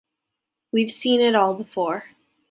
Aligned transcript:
We've 0.71 0.89
seen 0.89 1.21
it 1.21 1.35
all 1.35 1.53
before. 1.53 2.05